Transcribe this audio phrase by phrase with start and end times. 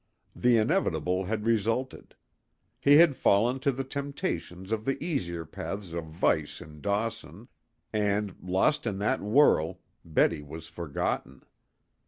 [0.35, 2.15] The inevitable had resulted.
[2.79, 7.49] He had fallen to the temptations of the easier paths of vice in Dawson,
[7.93, 11.43] and, lost in that whirl, Betty was forgotten.